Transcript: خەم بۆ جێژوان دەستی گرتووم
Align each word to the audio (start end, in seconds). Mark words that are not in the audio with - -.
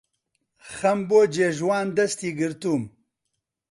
خەم 0.73 0.99
بۆ 1.09 1.19
جێژوان 1.33 1.87
دەستی 1.97 2.31
گرتووم 2.39 2.83